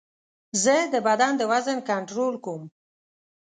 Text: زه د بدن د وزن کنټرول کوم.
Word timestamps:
زه 0.63 0.75
د 0.93 0.95
بدن 1.07 1.31
د 1.37 1.41
وزن 1.51 1.77
کنټرول 1.91 2.33
کوم. 2.45 2.63